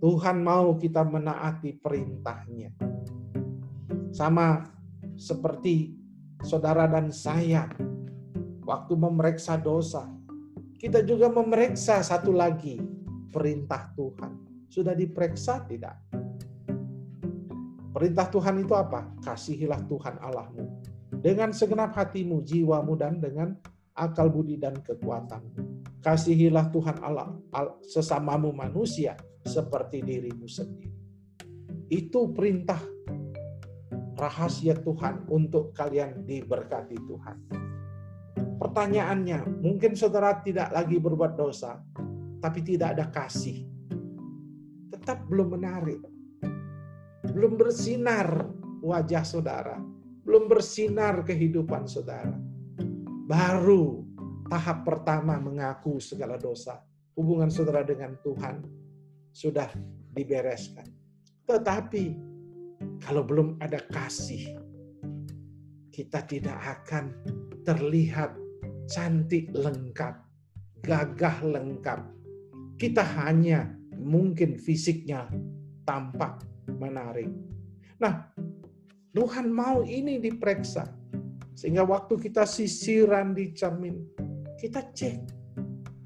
[0.00, 2.72] Tuhan mau kita menaati perintahnya.
[4.10, 4.64] Sama
[5.14, 5.94] seperti
[6.40, 7.68] saudara dan saya
[8.64, 10.08] waktu memeriksa dosa.
[10.80, 12.80] Kita juga memeriksa satu lagi
[13.28, 14.32] perintah Tuhan.
[14.72, 16.00] Sudah diperiksa tidak?
[17.90, 19.10] Perintah Tuhan itu apa?
[19.18, 20.64] Kasihilah Tuhan Allahmu
[21.10, 23.58] dengan segenap hatimu, jiwamu, dan dengan
[23.98, 25.82] akal budi dan kekuatanmu.
[26.00, 27.34] Kasihilah Tuhan Allah
[27.82, 30.94] sesamamu manusia seperti dirimu sendiri.
[31.90, 32.78] Itu perintah
[34.14, 37.36] rahasia Tuhan untuk kalian diberkati Tuhan.
[38.60, 41.82] Pertanyaannya, mungkin saudara tidak lagi berbuat dosa,
[42.38, 43.66] tapi tidak ada kasih.
[44.94, 46.19] Tetap belum menarik
[47.30, 48.28] belum bersinar
[48.82, 49.78] wajah saudara,
[50.26, 52.34] belum bersinar kehidupan saudara.
[53.30, 54.02] Baru
[54.50, 56.82] tahap pertama mengaku segala dosa.
[57.14, 58.64] Hubungan saudara dengan Tuhan
[59.30, 59.70] sudah
[60.10, 60.88] dibereskan.
[61.46, 62.04] Tetapi
[63.06, 64.58] kalau belum ada kasih,
[65.94, 67.14] kita tidak akan
[67.62, 68.34] terlihat
[68.90, 70.16] cantik lengkap,
[70.82, 72.00] gagah lengkap.
[72.80, 73.68] Kita hanya
[74.00, 75.28] mungkin fisiknya
[75.84, 77.30] tampak menarik.
[77.98, 78.30] Nah,
[79.10, 80.86] Tuhan mau ini diperiksa.
[81.54, 84.00] Sehingga waktu kita sisiran di cermin,
[84.56, 85.20] kita cek.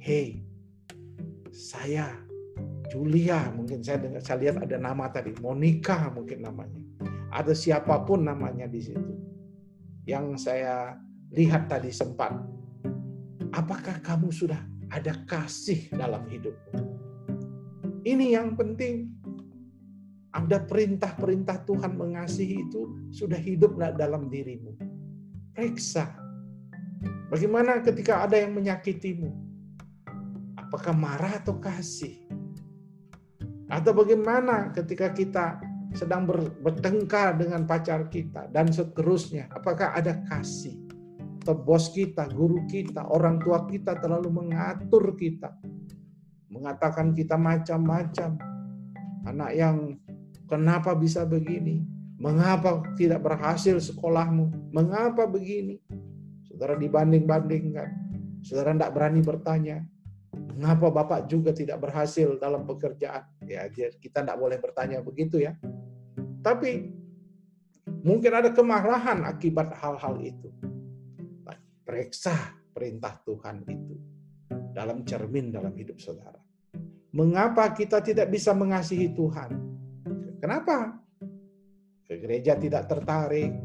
[0.03, 0.43] Hei,
[1.55, 2.25] saya
[2.91, 6.83] Julia, mungkin saya dengar saya lihat ada nama tadi, Monica mungkin namanya.
[7.35, 9.15] Ada siapa pun namanya di situ.
[10.07, 10.95] Yang saya
[11.35, 12.31] lihat tadi sempat.
[13.51, 14.63] Apakah kamu sudah
[14.95, 16.83] ada kasih dalam hidupmu?
[18.05, 19.11] Ini yang penting
[20.35, 24.75] ada perintah-perintah Tuhan mengasihi itu sudah hidup dalam dirimu.
[25.55, 26.11] Periksa.
[27.31, 29.31] Bagaimana ketika ada yang menyakitimu?
[30.59, 32.27] Apakah marah atau kasih?
[33.71, 35.63] Atau bagaimana ketika kita
[35.95, 36.27] sedang
[36.61, 39.47] bertengkar dengan pacar kita dan seterusnya?
[39.55, 40.75] Apakah ada kasih?
[41.47, 45.55] Atau bos kita, guru kita, orang tua kita terlalu mengatur kita.
[46.51, 48.35] Mengatakan kita macam-macam.
[49.25, 49.97] Anak yang
[50.55, 51.83] Kenapa bisa begini?
[52.15, 54.71] Mengapa tidak berhasil sekolahmu?
[54.71, 55.83] Mengapa begini?
[56.47, 57.91] Saudara dibanding-bandingkan.
[58.47, 59.83] Saudara tidak berani bertanya.
[60.55, 63.27] Mengapa Bapak juga tidak berhasil dalam pekerjaan?
[63.43, 65.59] Ya, kita tidak boleh bertanya begitu ya.
[66.39, 66.87] Tapi
[68.07, 70.55] mungkin ada kemarahan akibat hal-hal itu.
[71.83, 73.99] Periksa perintah Tuhan itu
[74.71, 76.39] dalam cermin dalam hidup saudara.
[77.11, 79.75] Mengapa kita tidak bisa mengasihi Tuhan?
[80.45, 80.93] Kenapa?
[82.05, 83.65] Ke gereja tidak tertarik.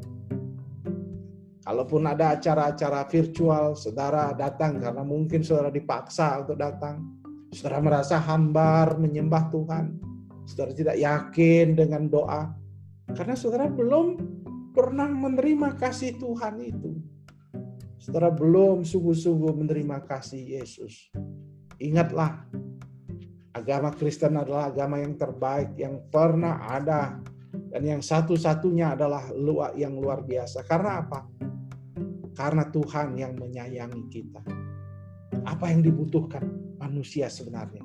[1.60, 7.04] Kalaupun ada acara-acara virtual, saudara datang karena mungkin saudara dipaksa untuk datang.
[7.52, 10.00] Saudara merasa hambar menyembah Tuhan.
[10.48, 12.56] Saudara tidak yakin dengan doa.
[13.12, 14.16] Karena saudara belum
[14.72, 16.96] pernah menerima kasih Tuhan itu.
[18.00, 21.12] Saudara belum sungguh-sungguh menerima kasih Yesus.
[21.76, 22.48] Ingatlah,
[23.60, 27.20] Agama Kristen adalah agama yang terbaik yang pernah ada
[27.52, 29.28] dan yang satu-satunya adalah
[29.76, 30.64] yang luar biasa.
[30.64, 31.28] Karena apa?
[32.32, 34.40] Karena Tuhan yang menyayangi kita.
[35.44, 36.48] Apa yang dibutuhkan
[36.80, 37.84] manusia sebenarnya?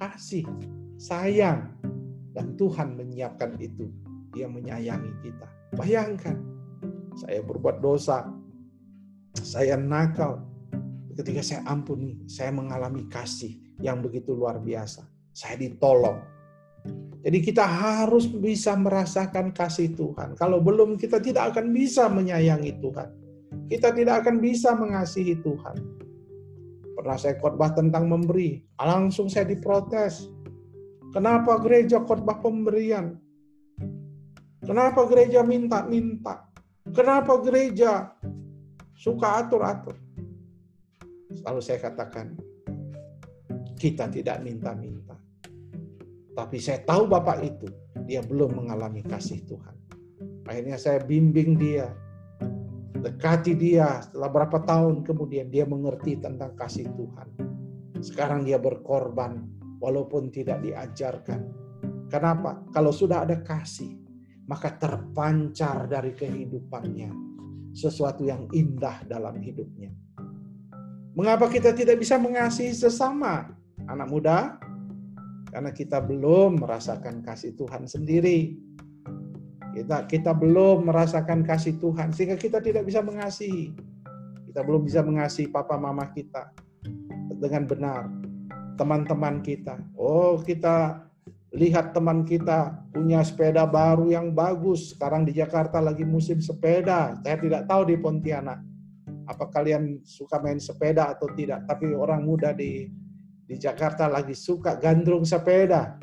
[0.00, 0.48] Kasih,
[0.96, 1.76] sayang,
[2.32, 3.92] dan Tuhan menyiapkan itu.
[4.32, 5.76] Dia menyayangi kita.
[5.76, 6.40] Bayangkan,
[7.20, 8.32] saya berbuat dosa,
[9.36, 10.40] saya nakal.
[11.12, 15.02] Ketika saya ampuni, saya mengalami kasih yang begitu luar biasa.
[15.34, 16.22] Saya ditolong.
[17.22, 20.34] Jadi kita harus bisa merasakan kasih Tuhan.
[20.34, 23.08] Kalau belum kita tidak akan bisa menyayangi Tuhan.
[23.70, 25.76] Kita tidak akan bisa mengasihi Tuhan.
[26.98, 30.30] Pernah saya khotbah tentang memberi, langsung saya diprotes.
[31.14, 33.18] Kenapa gereja khotbah pemberian?
[34.62, 36.46] Kenapa gereja minta-minta?
[36.90, 38.14] Kenapa gereja
[38.94, 39.94] suka atur-atur?
[41.42, 42.38] Lalu saya katakan,
[43.76, 45.16] kita tidak minta-minta.
[46.32, 47.68] Tapi saya tahu Bapak itu,
[48.08, 49.76] dia belum mengalami kasih Tuhan.
[50.48, 51.92] Akhirnya saya bimbing dia,
[53.02, 57.28] dekati dia setelah berapa tahun kemudian dia mengerti tentang kasih Tuhan.
[58.00, 59.44] Sekarang dia berkorban
[59.78, 61.52] walaupun tidak diajarkan.
[62.08, 62.64] Kenapa?
[62.72, 63.98] Kalau sudah ada kasih,
[64.48, 67.10] maka terpancar dari kehidupannya
[67.72, 69.92] sesuatu yang indah dalam hidupnya.
[71.12, 73.52] Mengapa kita tidak bisa mengasihi sesama?
[73.92, 74.56] Anak muda,
[75.52, 78.56] karena kita belum merasakan kasih Tuhan sendiri.
[79.76, 83.76] Kita kita belum merasakan kasih Tuhan sehingga kita tidak bisa mengasihi.
[84.48, 86.56] Kita belum bisa mengasihi papa mama kita
[87.36, 88.08] dengan benar.
[88.80, 89.76] Teman-teman kita.
[89.92, 91.04] Oh, kita
[91.52, 94.96] lihat teman kita punya sepeda baru yang bagus.
[94.96, 97.20] Sekarang di Jakarta lagi musim sepeda.
[97.20, 98.60] Saya tidak tahu di Pontianak.
[99.28, 101.68] Apa kalian suka main sepeda atau tidak?
[101.68, 102.88] Tapi orang muda di
[103.52, 106.00] di Jakarta lagi suka gandrung sepeda.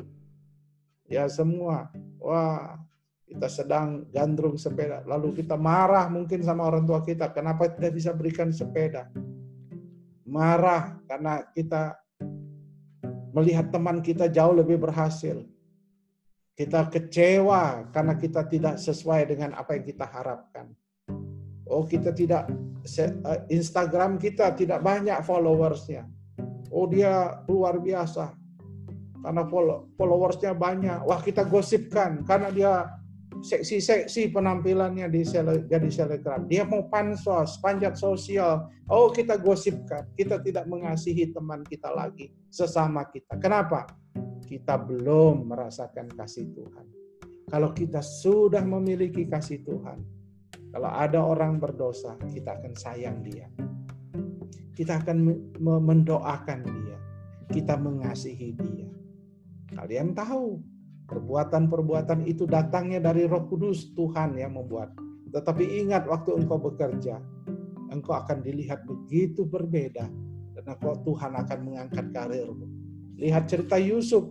[1.10, 1.90] Ya semua.
[2.22, 2.78] Wah,
[3.26, 5.02] kita sedang gandrung sepeda.
[5.02, 7.34] Lalu kita marah mungkin sama orang tua kita.
[7.34, 9.10] Kenapa tidak bisa berikan sepeda?
[10.22, 11.98] Marah karena kita
[13.34, 15.42] melihat teman kita jauh lebih berhasil.
[16.54, 20.70] Kita kecewa karena kita tidak sesuai dengan apa yang kita harapkan.
[21.66, 22.46] Oh, kita tidak
[22.86, 26.19] eh, Instagram kita tidak banyak followersnya.
[26.70, 28.34] Oh, dia luar biasa.
[29.20, 29.44] Karena
[29.98, 31.04] followersnya banyak.
[31.04, 32.72] Wah, kita gosipkan karena dia
[33.40, 36.48] seksi-seksi penampilannya di sele, jadi selebgram.
[36.48, 38.68] Dia mau pansos, panjat sosial.
[38.88, 40.08] Oh, kita gosipkan.
[40.16, 43.36] Kita tidak mengasihi teman kita lagi, sesama kita.
[43.40, 43.88] Kenapa?
[44.44, 46.86] Kita belum merasakan kasih Tuhan.
[47.50, 49.98] Kalau kita sudah memiliki kasih Tuhan,
[50.70, 53.50] kalau ada orang berdosa, kita akan sayang dia.
[54.80, 55.28] Kita akan
[55.60, 56.96] mendoakan dia.
[57.52, 58.88] Kita mengasihi dia.
[59.76, 60.56] Kalian tahu
[61.10, 64.94] Perbuatan-perbuatan itu datangnya dari Roh Kudus Tuhan yang membuat.
[65.34, 67.18] Tetapi ingat waktu engkau bekerja,
[67.90, 70.06] engkau akan dilihat begitu berbeda
[70.54, 72.62] dan engkau Tuhan akan mengangkat karirmu.
[73.18, 74.30] Lihat cerita Yusuf,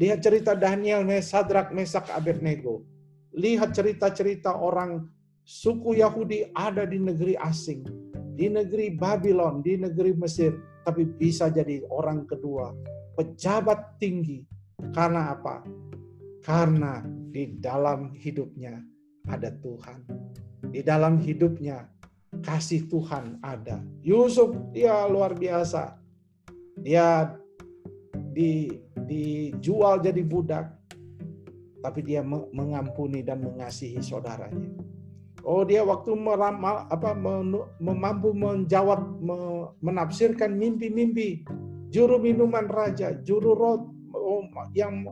[0.00, 2.88] lihat cerita Daniel, Mesadrak, Mesak, Abednego.
[3.36, 5.12] Lihat cerita-cerita orang
[5.44, 7.84] suku Yahudi ada di negeri asing,
[8.32, 12.72] di negeri Babylon, di negeri Mesir, tapi bisa jadi orang kedua,
[13.14, 14.42] pejabat tinggi,
[14.90, 15.62] karena apa?
[16.42, 18.82] Karena di dalam hidupnya
[19.30, 20.02] ada Tuhan.
[20.72, 21.86] Di dalam hidupnya
[22.42, 23.78] kasih Tuhan ada.
[24.02, 26.00] Yusuf dia luar biasa.
[26.82, 27.36] Dia
[28.32, 30.72] di dijual jadi budak
[31.82, 32.22] tapi dia
[32.54, 34.70] mengampuni dan mengasihi saudaranya.
[35.42, 37.12] Oh dia waktu meramal apa
[37.82, 39.18] memampu menjawab
[39.82, 41.42] menafsirkan mimpi-mimpi
[41.92, 43.82] juru minuman raja, juru rot
[44.72, 45.04] yang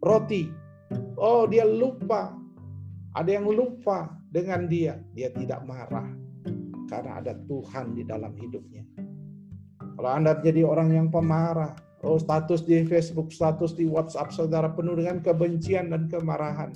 [0.00, 0.48] roti.
[1.20, 2.32] Oh, dia lupa.
[3.12, 4.96] Ada yang lupa dengan dia.
[5.12, 6.08] Dia tidak marah
[6.88, 8.86] karena ada Tuhan di dalam hidupnya.
[9.98, 11.74] Kalau Anda jadi orang yang pemarah,
[12.06, 16.72] oh status di Facebook, status di WhatsApp saudara penuh dengan kebencian dan kemarahan.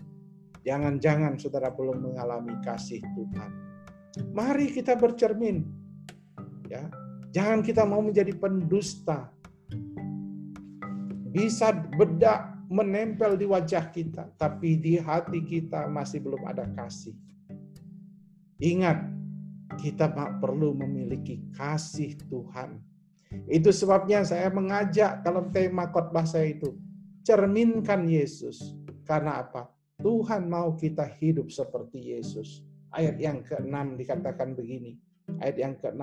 [0.63, 3.51] Jangan-jangan saudara belum mengalami kasih Tuhan.
[4.31, 5.67] Mari kita bercermin.
[6.71, 6.89] Ya,
[7.35, 9.29] jangan kita mau menjadi pendusta
[11.33, 17.17] bisa bedak menempel di wajah kita, tapi di hati kita masih belum ada kasih.
[18.61, 19.05] Ingat,
[19.81, 22.81] kita perlu memiliki kasih Tuhan.
[23.49, 26.77] Itu sebabnya saya mengajak dalam tema khotbah saya itu,
[27.25, 28.77] cerminkan Yesus.
[29.09, 29.73] Karena apa?
[30.03, 32.67] Tuhan mau kita hidup seperti Yesus.
[32.93, 34.99] Ayat yang ke-6 dikatakan begini.
[35.41, 36.03] Ayat yang ke-6.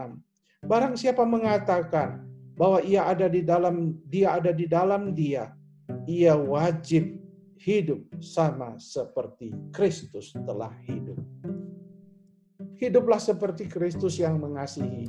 [0.65, 5.55] Barang siapa mengatakan, bahwa ia ada di dalam dia ada di dalam dia,
[6.03, 7.15] ia wajib
[7.55, 11.15] hidup sama seperti Kristus telah hidup.
[12.75, 15.07] Hiduplah seperti Kristus yang mengasihi.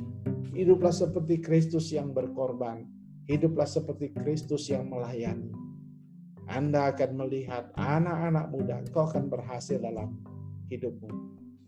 [0.55, 2.87] Hiduplah seperti Kristus yang berkorban.
[3.27, 5.51] Hiduplah seperti Kristus yang melayani.
[6.49, 10.17] Anda akan melihat anak-anak muda, kau akan berhasil dalam
[10.73, 11.09] hidupmu.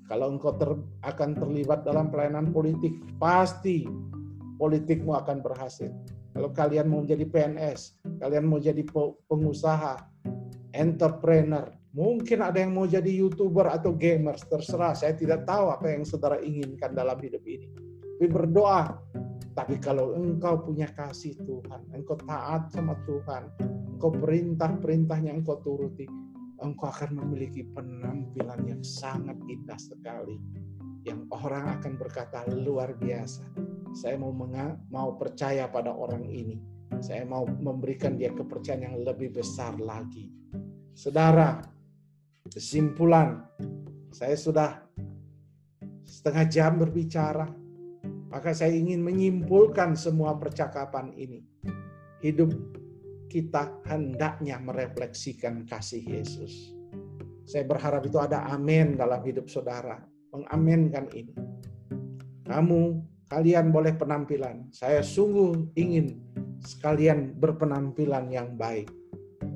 [0.10, 0.72] Kalau engkau ter,
[1.06, 3.88] akan terlibat dalam pelayanan politik, pasti
[4.60, 5.90] politikmu akan berhasil.
[6.34, 8.82] Kalau kalian mau menjadi PNS, kalian mau jadi
[9.30, 10.02] pengusaha,
[10.74, 14.98] entrepreneur, mungkin ada yang mau jadi YouTuber atau gamers, terserah.
[14.98, 17.70] Saya tidak tahu apa yang saudara inginkan dalam hidup ini.
[18.18, 18.98] Tapi berdoa.
[19.54, 23.54] Tapi kalau engkau punya kasih Tuhan, engkau taat sama Tuhan,
[24.04, 26.04] engkau perintah-perintahnya engkau turuti,
[26.60, 30.36] engkau akan memiliki penampilan yang sangat indah sekali.
[31.08, 33.48] Yang orang akan berkata luar biasa
[33.96, 36.60] saya mau menga, mau percaya pada orang ini.
[37.00, 40.28] Saya mau memberikan dia kepercayaan yang lebih besar lagi.
[40.92, 41.64] Saudara,
[42.52, 43.40] kesimpulan,
[44.12, 44.84] saya sudah
[46.04, 47.48] setengah jam berbicara,
[48.28, 51.40] maka saya ingin menyimpulkan semua percakapan ini.
[52.20, 52.83] Hidup
[53.34, 56.78] kita hendaknya merefleksikan kasih Yesus.
[57.50, 59.98] Saya berharap itu ada amin dalam hidup saudara.
[60.30, 61.34] Mengaminkan ini.
[62.46, 62.82] Kamu
[63.34, 64.70] Kalian boleh penampilan.
[64.70, 66.22] Saya sungguh ingin
[66.62, 68.94] sekalian berpenampilan yang baik.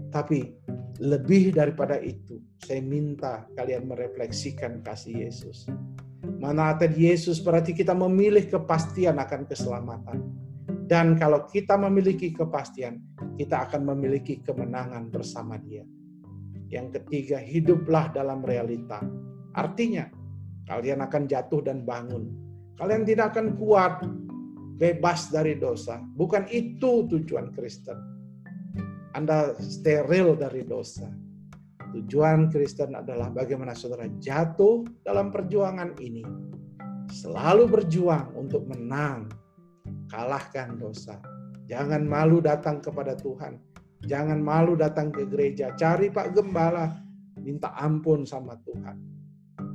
[0.09, 0.57] Tapi
[0.97, 5.69] Lebih daripada itu, saya minta kalian merefleksikan kasih Yesus.
[6.41, 10.25] Mana tadi Yesus berarti kita memilih kepastian akan keselamatan.
[10.89, 12.97] Dan kalau kita memiliki kepastian,
[13.37, 15.85] kita akan memiliki kemenangan bersama dia.
[16.67, 18.99] Yang ketiga, hiduplah dalam realita.
[19.55, 20.09] Artinya,
[20.67, 22.27] kalian akan jatuh dan bangun.
[22.75, 24.03] Kalian tidak akan kuat
[24.75, 26.01] bebas dari dosa.
[26.01, 28.17] Bukan itu tujuan Kristen
[29.17, 31.09] anda steril dari dosa.
[31.97, 36.21] Tujuan Kristen adalah bagaimana saudara jatuh dalam perjuangan ini.
[37.09, 39.25] Selalu berjuang untuk menang,
[40.13, 41.17] kalahkan dosa.
[41.67, 43.59] Jangan malu datang kepada Tuhan.
[44.07, 45.75] Jangan malu datang ke gereja.
[45.75, 46.95] Cari Pak Gembala,
[47.43, 48.95] minta ampun sama Tuhan.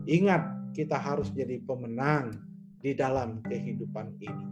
[0.08, 2.32] Ingat, kita harus jadi pemenang
[2.80, 4.46] di dalam kehidupan ini.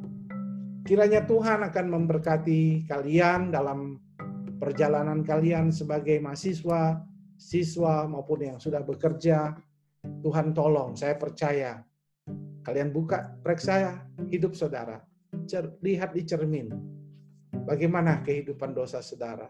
[0.85, 3.97] Kiranya Tuhan akan memberkati kalian dalam
[4.61, 7.01] perjalanan kalian sebagai mahasiswa,
[7.41, 9.57] siswa maupun yang sudah bekerja.
[10.01, 11.81] Tuhan tolong, saya percaya.
[12.61, 15.01] Kalian buka, periksa hidup saudara.
[15.81, 17.00] Lihat di cermin.
[17.65, 19.49] Bagaimana kehidupan dosa saudara?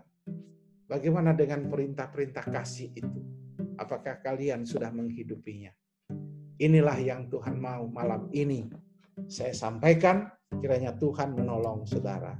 [0.90, 3.20] Bagaimana dengan perintah-perintah kasih itu?
[3.78, 5.70] Apakah kalian sudah menghidupinya?
[6.61, 8.68] Inilah yang Tuhan mau malam ini.
[9.30, 12.36] Saya sampaikan, kiranya Tuhan menolong saudara.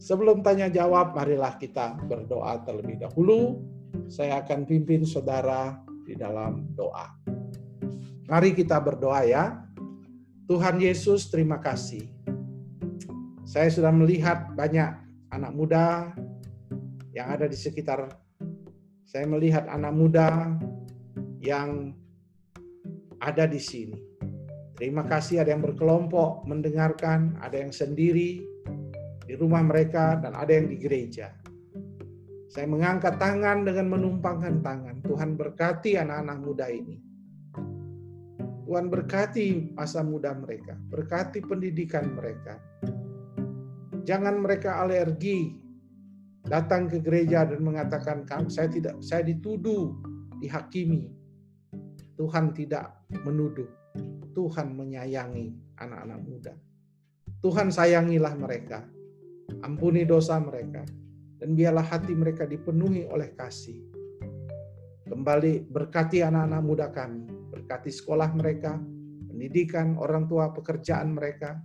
[0.00, 3.62] Sebelum tanya jawab, marilah kita berdoa terlebih dahulu.
[4.10, 7.06] Saya akan pimpin saudara di dalam doa.
[8.26, 9.62] Mari kita berdoa ya.
[10.48, 12.08] Tuhan Yesus, terima kasih.
[13.46, 15.01] Saya sudah melihat banyak
[15.32, 16.12] anak muda
[17.16, 18.08] yang ada di sekitar
[19.08, 20.56] saya melihat anak muda
[21.40, 21.92] yang
[23.20, 24.00] ada di sini.
[24.72, 28.40] Terima kasih ada yang berkelompok mendengarkan, ada yang sendiri,
[29.28, 31.28] di rumah mereka dan ada yang di gereja.
[32.48, 35.04] Saya mengangkat tangan dengan menumpangkan tangan.
[35.04, 36.96] Tuhan berkati anak-anak muda ini.
[38.64, 42.56] Tuhan berkati masa muda mereka, berkati pendidikan mereka.
[44.02, 45.54] Jangan mereka alergi
[46.42, 49.94] datang ke gereja dan mengatakan saya tidak saya dituduh,
[50.42, 51.06] dihakimi.
[52.18, 53.70] Tuhan tidak menuduh.
[54.32, 56.54] Tuhan menyayangi anak-anak muda.
[57.42, 58.86] Tuhan sayangilah mereka.
[59.62, 60.80] Ampuni dosa mereka,
[61.36, 63.84] dan biarlah hati mereka dipenuhi oleh kasih.
[65.04, 68.80] Kembali berkati anak-anak muda kami, berkati sekolah mereka,
[69.28, 71.60] pendidikan, orang tua, pekerjaan mereka,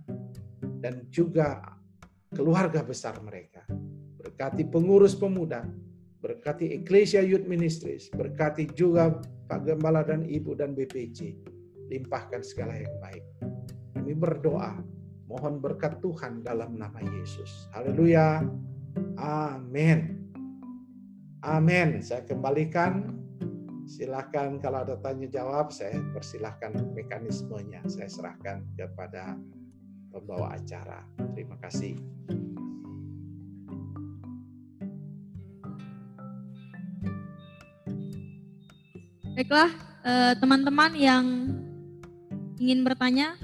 [0.84, 1.77] dan juga
[2.32, 3.64] keluarga besar mereka.
[4.18, 5.64] Berkati pengurus pemuda,
[6.20, 9.14] berkati Ecclesia Youth Ministries, berkati juga
[9.48, 11.36] Pak Gembala dan Ibu dan BPC.
[11.88, 13.24] Limpahkan segala yang baik.
[13.96, 14.76] Kami berdoa
[15.28, 17.68] Mohon berkat Tuhan dalam nama Yesus.
[17.76, 18.48] Haleluya.
[19.20, 20.24] Amin.
[21.44, 22.00] Amin.
[22.00, 23.12] Saya kembalikan.
[23.84, 27.84] Silakan kalau ada tanya jawab, saya persilahkan mekanismenya.
[27.88, 29.36] Saya serahkan kepada
[30.12, 31.04] pembawa acara.
[31.34, 31.96] Terima kasih.
[39.38, 39.70] Baiklah,
[40.02, 41.24] eh, teman-teman yang
[42.58, 43.38] ingin bertanya,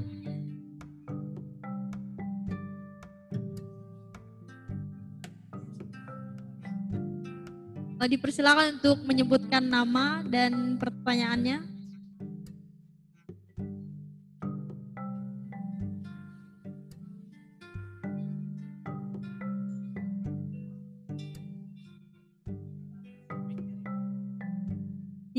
[8.05, 11.74] Eh, dipersilakan untuk menyebutkan nama dan pertanyaannya.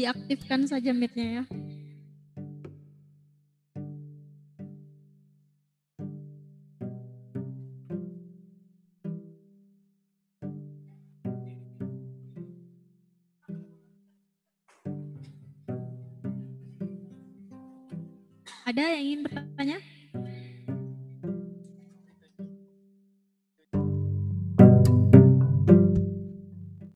[0.05, 1.43] Diaktifkan saja mic-nya ya.
[18.69, 19.94] Ada yang ingin bertanya?